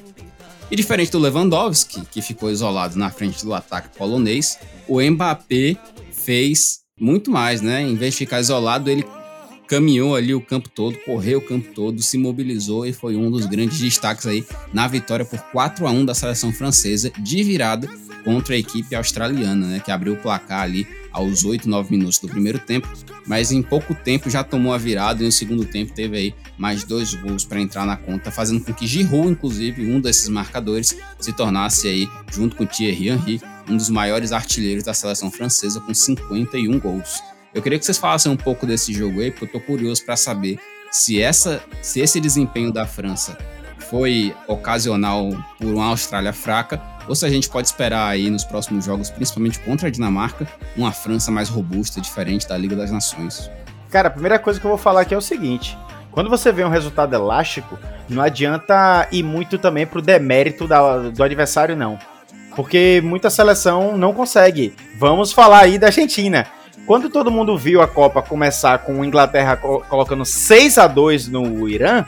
[0.70, 5.76] E diferente do Lewandowski, que ficou isolado na frente do ataque polonês, o Mbappé
[6.11, 7.82] fez muito mais, né?
[7.82, 9.04] Em vez de ficar isolado, ele
[9.68, 13.44] caminhou ali o campo todo, correu o campo todo, se mobilizou e foi um dos
[13.44, 17.87] grandes destaques aí na vitória por 4 a 1 da seleção francesa de virada
[18.28, 22.28] contra a equipe australiana, né, que abriu o placar ali aos 8, 9 minutos do
[22.28, 22.86] primeiro tempo,
[23.26, 26.84] mas em pouco tempo já tomou a virada e no segundo tempo teve aí mais
[26.84, 31.32] dois gols para entrar na conta, fazendo com que Giroud, inclusive, um desses marcadores, se
[31.32, 36.78] tornasse aí, junto com Thierry Henry, um dos maiores artilheiros da seleção francesa com 51
[36.78, 37.22] gols.
[37.54, 40.18] Eu queria que vocês falassem um pouco desse jogo aí, porque eu tô curioso para
[40.18, 40.58] saber
[40.90, 43.38] se essa se esse desempenho da França
[43.90, 48.85] foi ocasional por uma Austrália fraca ou se a gente pode esperar aí nos próximos
[48.85, 50.46] jogos, principalmente contra a Dinamarca,
[50.77, 53.51] uma França mais robusta, diferente da Liga das Nações.
[53.90, 55.77] Cara, a primeira coisa que eu vou falar aqui é o seguinte:
[56.11, 61.22] quando você vê um resultado elástico, não adianta ir muito também pro demérito da, do
[61.22, 61.98] adversário, não.
[62.55, 64.74] Porque muita seleção não consegue.
[64.98, 66.46] Vamos falar aí da Argentina.
[66.87, 71.68] Quando todo mundo viu a Copa começar com a Inglaterra colocando 6 a 2 no
[71.68, 72.05] Irã,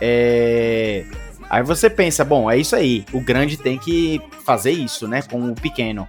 [0.00, 1.04] é,
[1.48, 3.04] Aí você pensa, bom, é isso aí.
[3.12, 5.22] O grande tem que fazer isso, né?
[5.22, 6.08] Com o pequeno.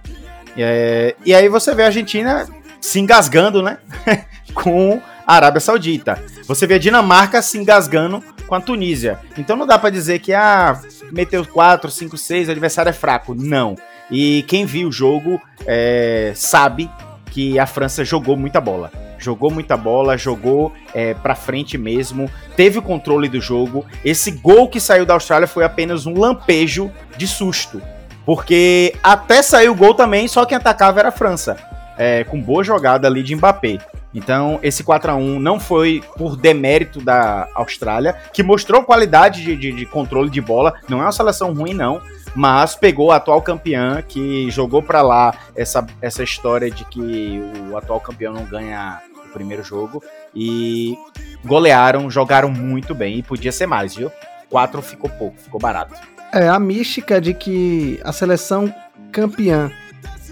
[0.56, 2.46] É, e aí você vê a Argentina
[2.80, 3.78] se engasgando, né?
[4.52, 6.22] com a Arábia Saudita.
[6.46, 9.18] Você vê a Dinamarca se engasgando com a Tunísia.
[9.36, 10.80] Então não dá para dizer que ah,
[11.12, 13.34] meteu 4, 5, 6, o adversário é fraco.
[13.34, 13.76] Não.
[14.10, 16.90] E quem viu o jogo é, sabe
[17.30, 22.76] que a França jogou muita bola jogou muita bola, jogou é, pra frente mesmo, teve
[22.76, 23.86] o controle do jogo.
[24.04, 27.80] Esse gol que saiu da Austrália foi apenas um lampejo de susto.
[28.26, 31.56] Porque até saiu o gol também, só quem atacava era a França.
[31.96, 33.78] É, com boa jogada ali de Mbappé.
[34.12, 39.54] Então, esse 4 a 1 não foi por demérito da Austrália, que mostrou qualidade de,
[39.54, 40.74] de, de controle de bola.
[40.88, 42.02] Não é uma seleção ruim, não
[42.34, 47.76] mas pegou a atual campeã que jogou para lá essa, essa história de que o
[47.76, 50.02] atual campeão não ganha o primeiro jogo
[50.34, 50.96] e
[51.44, 54.10] golearam, jogaram muito bem e podia ser mais, viu?
[54.48, 55.94] Quatro ficou pouco, ficou barato.
[56.32, 58.72] É, a mística de que a seleção
[59.12, 59.70] campeã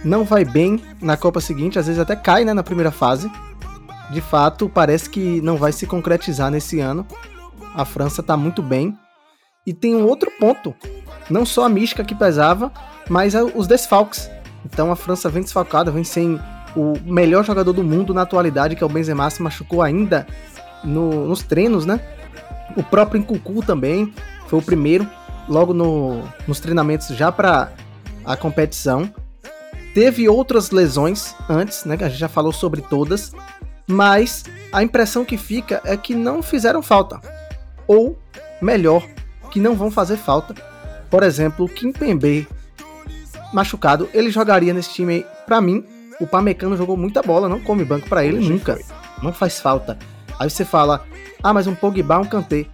[0.05, 3.31] não vai bem na Copa seguinte, às vezes até cai né, na primeira fase.
[4.11, 7.07] De fato, parece que não vai se concretizar nesse ano.
[7.75, 8.97] A França está muito bem.
[9.67, 10.75] E tem um outro ponto.
[11.29, 12.71] Não só a mística que pesava,
[13.09, 14.31] mas os desfalques.
[14.65, 16.41] Então a França vem desfalcada, vem sem
[16.77, 20.27] o melhor jogador do mundo na atualidade, que é o Benzema, se machucou ainda
[20.85, 22.01] no, nos treinos, né?
[22.77, 24.13] O próprio Nkunku também
[24.47, 25.09] foi o primeiro,
[25.49, 27.73] logo no, nos treinamentos já para
[28.25, 29.11] a competição.
[29.95, 31.97] Teve outras lesões antes, né?
[31.97, 33.33] Que a gente já falou sobre todas,
[33.87, 37.21] mas a impressão que fica é que não fizeram falta.
[37.87, 38.19] Ou,
[38.61, 39.03] melhor,
[39.51, 40.55] que não vão fazer falta.
[41.09, 42.47] Por exemplo, o Kim Pembe
[43.53, 45.85] machucado, ele jogaria nesse time, para mim,
[46.21, 48.79] o Pamecano jogou muita bola, não come banco para ele nunca.
[49.23, 49.99] Não faz falta.
[50.39, 51.05] Aí você fala,
[51.43, 52.67] ah, mas um Pogba, um Kanté.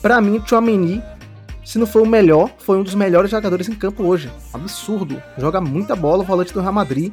[0.00, 1.02] Pra mim, o Chouameni,
[1.64, 4.30] se não foi o melhor, foi um dos melhores jogadores em campo hoje.
[4.52, 5.22] Absurdo.
[5.38, 7.12] Joga muita bola, o volante do Real Madrid.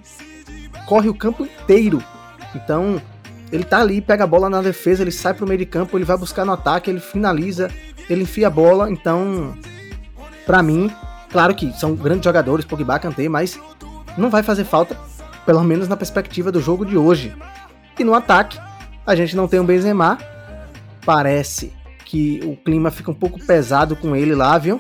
[0.85, 2.03] Corre o campo inteiro.
[2.55, 3.01] Então,
[3.51, 6.05] ele tá ali, pega a bola na defesa, ele sai pro meio de campo, ele
[6.05, 7.69] vai buscar no ataque, ele finaliza,
[8.09, 8.89] ele enfia a bola.
[8.89, 9.55] Então,
[10.45, 10.91] para mim,
[11.29, 13.59] claro que são grandes jogadores, Pogba, Kanté, mas
[14.17, 14.97] não vai fazer falta
[15.49, 17.35] pelo menos na perspectiva do jogo de hoje.
[17.97, 18.59] E no ataque,
[19.03, 20.19] a gente não tem um Benzema,
[21.03, 21.73] parece
[22.05, 24.79] que o clima fica um pouco pesado com ele lá, viu?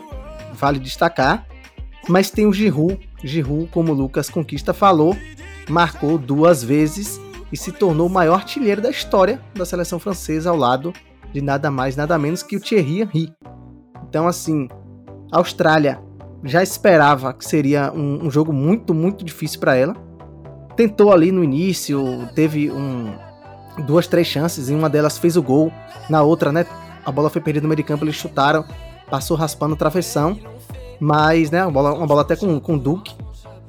[0.53, 1.47] Vale destacar.
[2.07, 5.17] Mas tem o Giroud, Giroud, como o Lucas Conquista falou,
[5.67, 7.19] marcou duas vezes
[7.51, 10.93] e se tornou o maior artilheiro da história da seleção francesa ao lado
[11.33, 13.33] de nada mais, nada menos que o Thierry Henry.
[14.07, 14.67] Então, assim,
[15.31, 15.99] a Austrália
[16.43, 20.08] já esperava que seria um, um jogo muito, muito difícil para ela
[20.79, 23.13] tentou ali no início, teve um,
[23.85, 25.73] duas, três chances, e uma delas fez o gol,
[26.09, 26.65] na outra, né,
[27.05, 28.63] a bola foi perdida no meio de campo, eles chutaram,
[29.09, 30.39] passou raspando o travessão,
[30.97, 33.13] mas, né, uma bola, uma bola até com, com o Duque,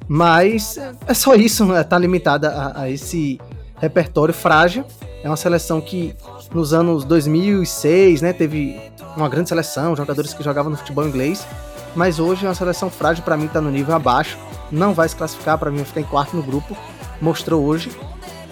[0.07, 3.41] mas é só isso, né, tá limitada a, a esse
[3.75, 4.85] repertório frágil,
[5.21, 6.15] é uma seleção que
[6.53, 8.79] nos anos 2006, né, teve
[9.17, 11.45] uma grande seleção, jogadores que jogavam no futebol inglês,
[11.93, 14.37] mas hoje é uma seleção frágil, para mim tá no nível abaixo,
[14.71, 16.73] não vai se classificar, para mim vai ficar em quarto no grupo,
[17.21, 17.91] mostrou hoje.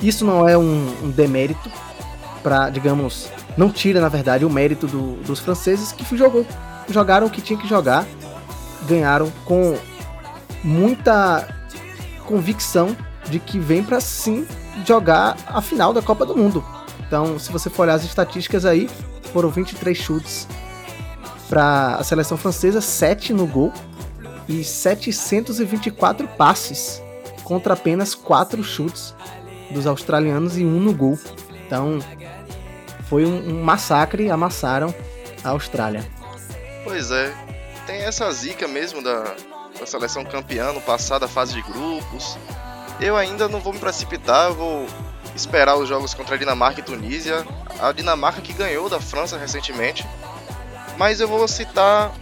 [0.01, 1.69] Isso não é um, um demérito
[2.41, 6.45] para, digamos, não tira na verdade o mérito do, dos franceses que jogou,
[6.89, 8.05] jogaram o que tinha que jogar,
[8.87, 9.77] ganharam com
[10.63, 11.47] muita
[12.25, 12.95] convicção
[13.29, 14.47] de que vem para sim
[14.85, 16.63] jogar a final da Copa do Mundo.
[17.05, 18.89] Então, se você for olhar as estatísticas aí,
[19.33, 20.47] foram 23 chutes
[21.49, 23.73] para a seleção francesa, 7 no gol
[24.47, 27.01] e 724 passes
[27.49, 29.15] contra apenas quatro chutes
[29.71, 31.17] dos australianos e um no gol.
[31.65, 31.97] Então
[33.09, 34.93] foi um, um massacre, amassaram
[35.43, 36.07] a Austrália.
[36.83, 37.33] Pois é,
[37.87, 39.35] tem essa zica mesmo da,
[39.81, 42.37] a seleção campeã no passado, a fase de grupos.
[43.01, 44.85] Eu ainda não vou me precipitar, vou
[45.35, 47.47] esperar os jogos contra a Dinamarca e Tunísia.
[47.81, 50.05] A Dinamarca que ganhou da França recentemente.
[50.97, 52.13] Mas eu vou citar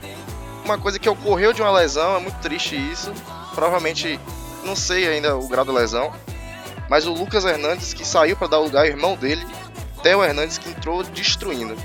[0.64, 3.12] uma coisa que ocorreu de uma lesão, é muito triste isso.
[3.56, 4.20] Provavelmente,
[4.68, 6.14] não sei ainda o grau da lesão.
[6.90, 9.46] Mas o Lucas Hernandes que saiu para dar lugar ao irmão dele,
[10.04, 11.76] Theo Hernandes, que entrou destruindo.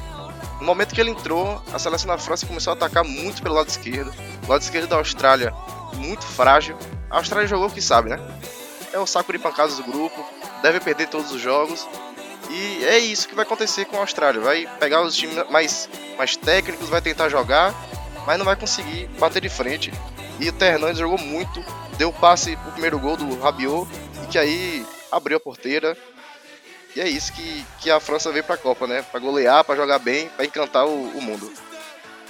[0.61, 3.69] No momento que ele entrou, a seleção da França começou a atacar muito pelo lado
[3.69, 4.13] esquerdo.
[4.47, 5.53] O lado esquerdo da Austrália,
[5.95, 6.77] muito frágil.
[7.11, 8.19] A Austrália jogou o que sabe, né?
[8.93, 10.25] É o saco de pancadas do grupo,
[10.61, 11.87] deve perder todos os jogos.
[12.51, 14.41] E é isso que vai acontecer com a Austrália.
[14.41, 17.75] Vai pegar os times mais, mais técnicos, vai tentar jogar,
[18.27, 19.93] mas não vai conseguir bater de frente.
[20.39, 21.65] E o Hernandes jogou muito,
[21.99, 23.89] deu o passe pro primeiro gol do Rabiot,
[24.25, 25.97] e que aí abriu a porteira
[26.95, 29.03] e é isso que, que a França veio pra Copa, né?
[29.03, 31.51] Pra golear, pra jogar bem, pra encantar o, o mundo.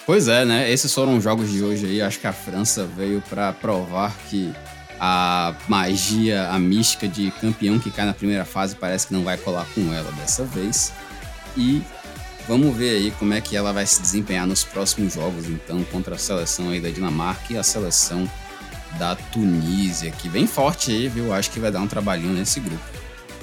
[0.07, 0.70] Pois é, né?
[0.70, 2.01] Esses foram os jogos de hoje aí.
[2.01, 4.53] Acho que a França veio para provar que
[5.01, 9.37] a magia, a mística de campeão que cai na primeira fase parece que não vai
[9.37, 10.92] colar com ela dessa vez.
[11.57, 11.83] E
[12.46, 16.14] vamos ver aí como é que ela vai se desempenhar nos próximos jogos, então, contra
[16.14, 18.31] a seleção aí da Dinamarca e a seleção
[18.99, 21.33] da Tunísia, que vem forte aí, viu?
[21.33, 22.83] Acho que vai dar um trabalhinho nesse grupo.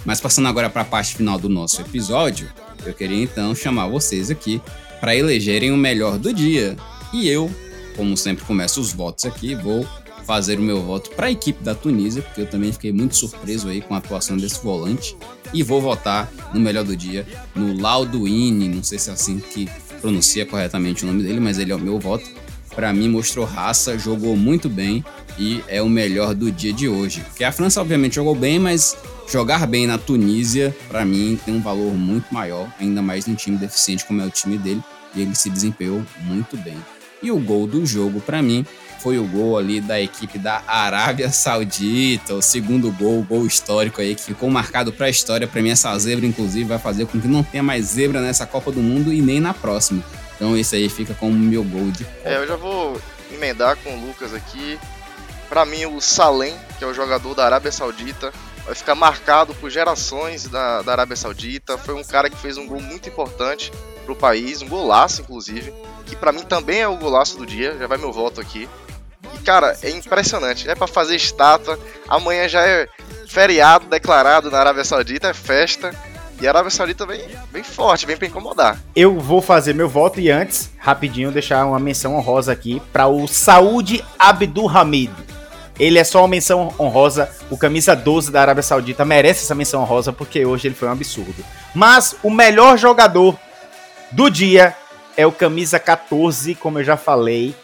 [0.06, 2.50] Mas passando agora para a parte final do nosso episódio,
[2.86, 4.62] eu queria então chamar vocês aqui
[5.00, 6.76] para elegerem o melhor do dia.
[7.14, 7.54] E eu,
[7.96, 9.86] como sempre começo os votos aqui, vou
[10.26, 13.68] fazer o meu voto para a equipe da Tunísia, porque eu também fiquei muito surpreso
[13.68, 15.18] aí com a atuação desse volante
[15.52, 19.68] e vou votar no melhor do dia no Lauduini, não sei se é assim que
[20.00, 22.30] pronuncia corretamente o nome dele, mas ele é o meu voto.
[22.76, 25.04] Para mim mostrou raça, jogou muito bem
[25.40, 27.22] e é o melhor do dia de hoje.
[27.22, 28.98] Porque a França obviamente jogou bem, mas
[29.32, 33.58] jogar bem na Tunísia, para mim, tem um valor muito maior, ainda mais num time
[33.58, 34.84] deficiente como é o time dele,
[35.16, 36.76] e ele se desempenhou muito bem.
[37.24, 38.66] E o gol do jogo, para mim,
[39.00, 44.02] foi o gol ali da equipe da Arábia Saudita, o segundo gol, o gol histórico
[44.02, 45.48] aí, que ficou marcado para a história.
[45.48, 48.72] Para mim, essa zebra, inclusive, vai fazer com que não tenha mais zebra nessa Copa
[48.72, 50.04] do Mundo e nem na próxima.
[50.36, 52.06] Então, esse aí fica como meu gol de.
[52.26, 53.00] É, eu já vou
[53.34, 54.78] emendar com o Lucas aqui.
[55.50, 58.32] Para mim, o Salem, que é o jogador da Arábia Saudita,
[58.64, 61.76] vai ficar marcado por gerações da, da Arábia Saudita.
[61.76, 63.72] Foi um cara que fez um gol muito importante
[64.06, 65.74] pro país, um golaço, inclusive,
[66.06, 67.76] que para mim também é o golaço do dia.
[67.80, 68.70] Já vai meu voto aqui.
[69.34, 70.70] E, cara, é impressionante.
[70.70, 71.80] É para fazer estátua.
[72.08, 72.88] Amanhã já é
[73.28, 75.92] feriado declarado na Arábia Saudita, é festa.
[76.40, 78.80] E a Arábia Saudita vem, vem forte, vem para incomodar.
[78.96, 83.28] Eu vou fazer meu voto e antes, rapidinho, deixar uma menção honrosa aqui para o
[83.28, 85.29] Saúde Abdul Hamid
[85.80, 87.30] ele é só uma menção honrosa.
[87.50, 90.92] O camisa 12 da Arábia Saudita merece essa menção honrosa porque hoje ele foi um
[90.92, 91.44] absurdo.
[91.74, 93.40] Mas o melhor jogador
[94.12, 94.76] do dia
[95.16, 97.56] é o camisa 14, como eu já falei,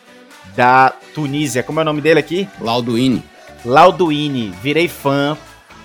[0.55, 1.61] da Tunísia.
[1.61, 2.47] Como é o nome dele aqui?
[2.59, 3.23] Lauduini.
[3.65, 5.37] Lauduini, virei fã.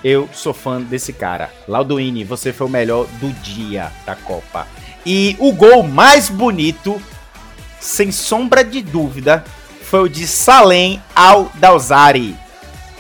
[0.03, 1.51] Eu sou fã desse cara.
[1.67, 4.67] Lauduini, você foi o melhor do dia da Copa.
[5.05, 7.01] E o gol mais bonito,
[7.79, 9.45] sem sombra de dúvida,
[9.91, 12.37] foi o de Salem Al-Dawsari.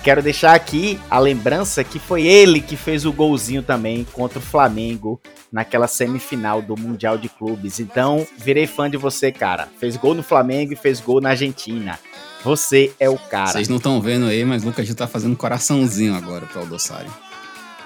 [0.03, 4.42] Quero deixar aqui a lembrança que foi ele que fez o golzinho também contra o
[4.42, 5.20] Flamengo
[5.53, 7.79] naquela semifinal do Mundial de Clubes.
[7.79, 9.68] Então, virei fã de você, cara.
[9.79, 11.96] Fez gol no Flamengo e fez gol na Argentina.
[12.42, 13.53] Você é o cara.
[13.53, 17.11] Vocês não estão vendo aí, mas o Lucas já tá fazendo coraçãozinho agora pro Aldossari.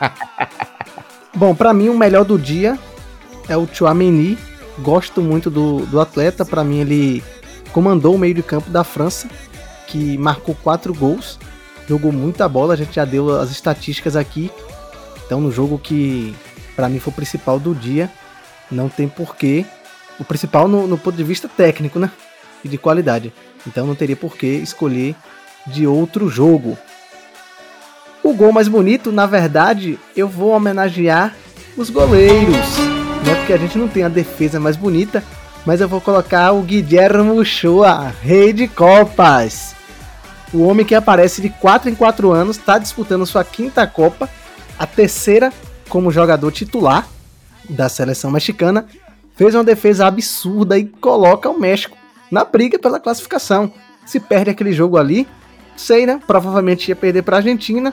[1.37, 2.79] Bom, para mim o melhor do dia
[3.51, 4.39] é o Chouameni.
[4.79, 6.43] Gosto muito do, do atleta.
[6.43, 7.23] Para mim ele
[7.75, 9.29] comandou o meio de campo da França,
[9.89, 11.41] que marcou quatro gols,
[11.89, 14.49] jogou muita bola, a gente já deu as estatísticas aqui.
[15.27, 16.33] Então, no jogo que
[16.77, 18.09] para mim foi o principal do dia,
[18.71, 19.67] não tem porquê.
[20.21, 22.13] O principal no, no, ponto de vista técnico, né?
[22.65, 23.33] E de qualidade.
[23.67, 25.17] Então não teria porquê escolher
[25.67, 26.79] de outro jogo.
[28.23, 31.35] O gol mais bonito, na verdade, eu vou homenagear
[31.77, 32.79] os goleiros,
[33.27, 33.35] né?
[33.39, 35.25] Porque a gente não tem a defesa mais bonita,
[35.67, 39.75] mas eu vou colocar o Guilherme Ochoa, rei de Copas.
[40.53, 44.29] O homem que aparece de 4 em 4 anos, está disputando sua quinta Copa,
[44.79, 45.53] a terceira
[45.89, 47.07] como jogador titular
[47.69, 48.87] da seleção mexicana,
[49.37, 51.97] fez uma defesa absurda e coloca o México
[52.31, 53.73] na briga pela classificação.
[54.05, 55.27] Se perde aquele jogo ali,
[55.77, 56.21] sei, né?
[56.27, 57.93] Provavelmente ia perder para a Argentina,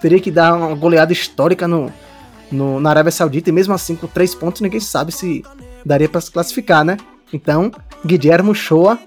[0.00, 1.92] teria que dar uma goleada histórica no,
[2.50, 5.44] no, na Arábia Saudita, e mesmo assim, com três pontos, ninguém sabe se
[5.84, 6.96] daria para se classificar, né?
[7.32, 7.70] Então,
[8.04, 8.98] Guilherme Shoa,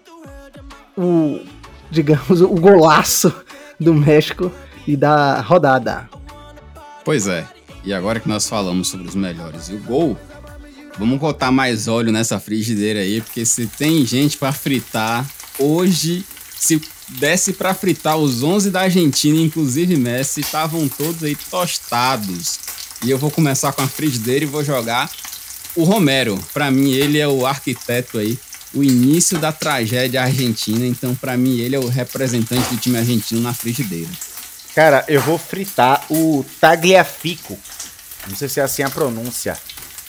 [0.98, 1.40] o,
[1.90, 3.34] digamos, o golaço
[3.80, 4.52] do México
[4.88, 6.10] e da rodada.
[7.04, 7.48] Pois é.
[7.84, 10.18] E agora que nós falamos sobre os melhores e o gol,
[11.00, 16.24] vamos botar mais óleo nessa frigideira aí, porque se tem gente para fritar hoje,
[16.56, 22.60] se desce para fritar os 11 da Argentina, inclusive Messi, estavam todos aí tostados.
[23.04, 25.10] E eu vou começar com a frigideira e vou jogar
[25.76, 26.40] o Romero.
[26.54, 28.38] Para mim, ele é o arquiteto aí,
[28.74, 30.86] o início da tragédia argentina.
[30.86, 34.10] Então, para mim, ele é o representante do time argentino na frigideira.
[34.74, 37.60] Cara, eu vou fritar o Tagliafico.
[38.28, 39.58] Não sei se é assim a pronúncia.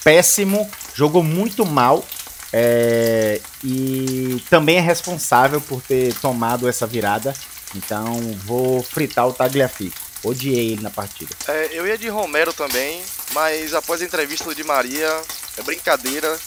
[0.05, 2.05] Péssimo, jogou muito mal.
[2.53, 7.33] É, e também é responsável por ter tomado essa virada.
[7.75, 9.97] Então vou fritar o Tagliafico.
[10.23, 11.35] Odiei ele na partida.
[11.49, 13.03] É, eu ia de Romero também,
[13.33, 15.09] mas após a entrevista do Di Maria,
[15.57, 16.39] é brincadeira.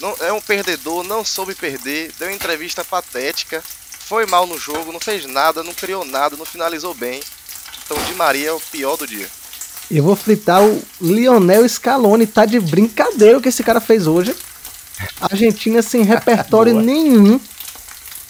[0.00, 3.62] Não, é um perdedor, não soube perder, deu uma entrevista patética,
[4.06, 7.20] foi mal no jogo, não fez nada, não criou nada, não finalizou bem.
[7.84, 9.28] Então Di Maria é o pior do dia.
[9.90, 14.34] Eu vou fritar o Lionel Scaloni, tá de brincadeira o que esse cara fez hoje.
[15.20, 17.40] Argentina sem repertório nenhum.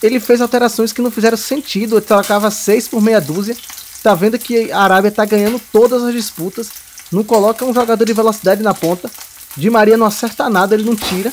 [0.03, 1.97] Ele fez alterações que não fizeram sentido.
[1.97, 3.57] Ele trocava seis por meia dúzia.
[4.03, 6.69] Tá vendo que a Arábia tá ganhando todas as disputas.
[7.13, 9.11] Não coloca um jogador de velocidade na ponta.
[9.57, 11.33] Di Maria não acerta nada, ele não tira.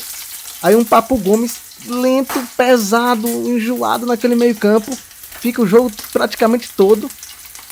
[0.62, 1.58] Aí um Papo Gomes
[1.88, 4.96] lento, pesado, enjoado naquele meio campo.
[5.40, 7.10] Fica o jogo praticamente todo.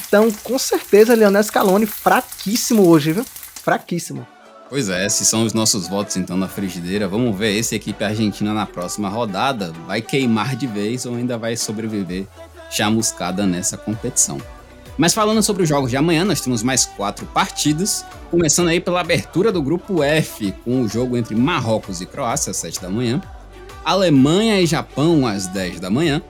[0.08, 3.26] Então, com certeza, Leonel Scaloni fraquíssimo hoje, viu?
[3.64, 4.26] Fraquíssimo.
[4.70, 7.08] Pois é, esses são os nossos votos então na frigideira.
[7.08, 11.38] Vamos ver se a equipe argentina na próxima rodada vai queimar de vez ou ainda
[11.38, 12.28] vai sobreviver
[12.70, 14.39] chamuscada nessa competição.
[15.00, 18.06] Mas falando sobre os jogos de amanhã, nós temos mais quatro partidas.
[18.30, 22.58] Começando aí pela abertura do grupo F, com o jogo entre Marrocos e Croácia às
[22.58, 23.22] 7 da manhã,
[23.86, 26.22] Alemanha e Japão às 10 da manhã,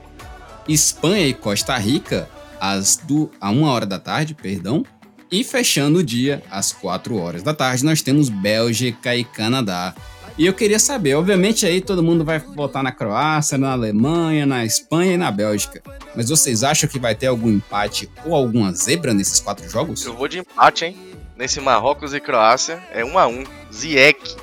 [0.68, 2.28] Espanha e Costa Rica
[2.60, 3.00] às
[3.40, 4.84] a uma hora da tarde, perdão.
[5.32, 9.92] E fechando o dia, às 4 horas da tarde, nós temos Bélgica e Canadá.
[10.40, 14.64] E eu queria saber, obviamente aí todo mundo vai votar na Croácia, na Alemanha, na
[14.64, 15.82] Espanha e na Bélgica.
[16.16, 20.02] Mas vocês acham que vai ter algum empate ou alguma zebra nesses quatro jogos?
[20.02, 20.96] Eu vou de empate, hein?
[21.36, 24.34] Nesse Marrocos e Croácia é 1 a 1 Ziek,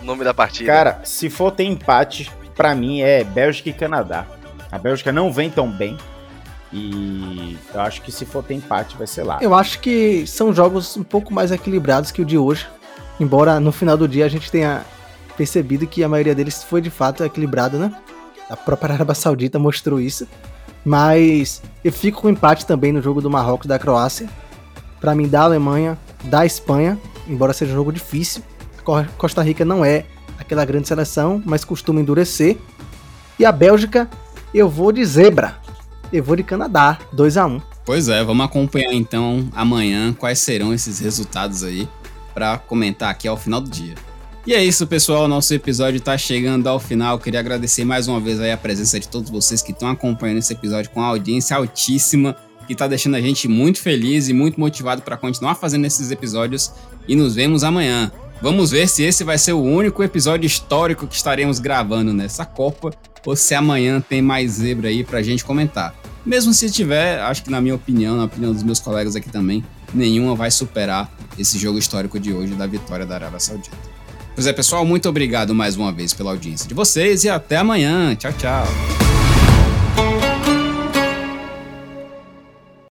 [0.00, 0.70] o nome da partida.
[0.70, 4.28] Cara, se for ter empate, para mim é Bélgica e Canadá.
[4.70, 5.98] A Bélgica não vem tão bem.
[6.72, 9.40] E eu acho que se for ter empate, vai ser lá.
[9.40, 12.68] Eu acho que são jogos um pouco mais equilibrados que o de hoje.
[13.18, 14.84] Embora no final do dia a gente tenha
[15.40, 17.90] percebido que a maioria deles foi de fato equilibrado, né?
[18.50, 20.28] A própria Arábia Saudita mostrou isso.
[20.84, 24.28] Mas eu fico com empate também no jogo do Marrocos da Croácia.
[25.00, 28.42] Para mim, da Alemanha, da Espanha, embora seja um jogo difícil.
[29.16, 30.04] Costa Rica não é
[30.38, 32.58] aquela grande seleção, mas costuma endurecer.
[33.38, 34.10] E a Bélgica,
[34.52, 35.58] eu vou de zebra
[36.12, 40.74] eu vou de Canadá, 2 a 1 Pois é, vamos acompanhar então amanhã quais serão
[40.74, 41.88] esses resultados aí
[42.34, 43.94] para comentar aqui ao final do dia.
[44.46, 45.28] E é isso, pessoal.
[45.28, 47.18] Nosso episódio está chegando ao final.
[47.18, 50.52] Queria agradecer mais uma vez aí a presença de todos vocês que estão acompanhando esse
[50.52, 52.34] episódio com a audiência altíssima,
[52.66, 56.72] que está deixando a gente muito feliz e muito motivado para continuar fazendo esses episódios.
[57.06, 58.10] E nos vemos amanhã.
[58.40, 62.90] Vamos ver se esse vai ser o único episódio histórico que estaremos gravando nessa Copa
[63.26, 65.94] ou se amanhã tem mais zebra aí pra gente comentar.
[66.24, 69.62] Mesmo se tiver, acho que na minha opinião, na opinião dos meus colegas aqui também,
[69.92, 73.99] nenhuma vai superar esse jogo histórico de hoje da vitória da Arábia Saudita.
[74.34, 78.14] Pois é, pessoal, muito obrigado mais uma vez pela audiência de vocês e até amanhã.
[78.14, 78.64] Tchau, tchau.